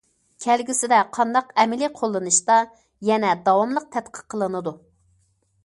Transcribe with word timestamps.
كەلگۈسىدە 0.43 1.01
قانداق 1.17 1.51
ئەمەلىي 1.63 1.91
قوللىنىشتا 1.99 2.57
يەنە 3.13 3.37
داۋاملىق 3.51 3.89
تەتقىق 3.97 4.27
قىلىنىدۇ. 4.35 4.77